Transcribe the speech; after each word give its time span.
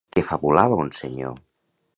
Què 0.15 0.21
fabulava 0.29 0.81
un 0.85 0.91
senyor? 1.03 1.39